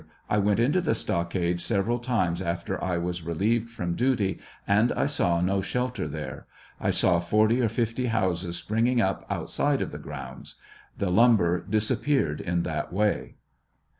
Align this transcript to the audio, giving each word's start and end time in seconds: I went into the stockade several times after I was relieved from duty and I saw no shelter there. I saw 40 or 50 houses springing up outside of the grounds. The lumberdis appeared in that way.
I 0.27 0.39
went 0.39 0.59
into 0.59 0.81
the 0.81 0.95
stockade 0.95 1.61
several 1.61 1.99
times 1.99 2.41
after 2.41 2.83
I 2.83 2.97
was 2.97 3.21
relieved 3.21 3.69
from 3.69 3.93
duty 3.93 4.39
and 4.67 4.91
I 4.93 5.05
saw 5.05 5.41
no 5.41 5.61
shelter 5.61 6.07
there. 6.07 6.47
I 6.79 6.89
saw 6.89 7.19
40 7.19 7.61
or 7.61 7.69
50 7.69 8.07
houses 8.07 8.55
springing 8.55 8.99
up 8.99 9.27
outside 9.29 9.79
of 9.83 9.91
the 9.91 9.99
grounds. 9.99 10.55
The 10.97 11.11
lumberdis 11.11 11.91
appeared 11.91 12.41
in 12.41 12.63
that 12.63 12.91
way. 12.91 13.35